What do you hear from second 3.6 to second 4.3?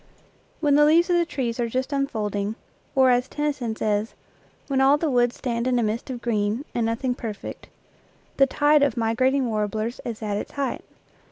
says,"